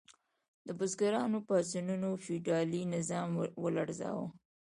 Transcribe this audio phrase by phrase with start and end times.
[0.67, 3.27] د بزګرانو پاڅونونو فیوډالي نظام
[3.63, 4.27] ولړزاوه.